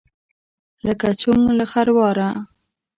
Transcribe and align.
لکه: 0.85 1.07
چونګ 1.21 1.45
له 1.57 1.65
خرواره. 1.71 2.29